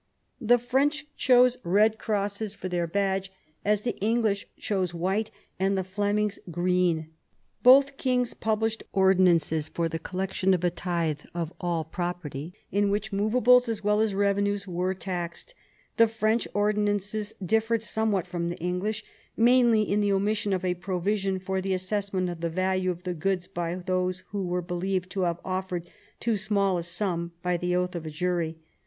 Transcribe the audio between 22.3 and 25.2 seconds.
the value of the goods of those who were believed